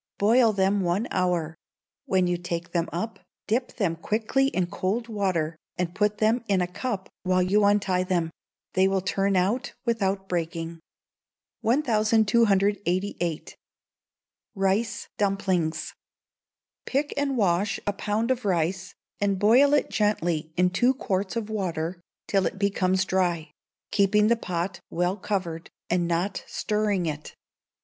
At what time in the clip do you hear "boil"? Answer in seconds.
0.17-0.51, 19.37-19.75